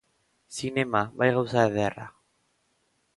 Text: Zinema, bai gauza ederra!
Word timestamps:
Zinema, 0.59 1.03
bai 1.19 1.29
gauza 1.37 1.67
ederra! 1.73 2.07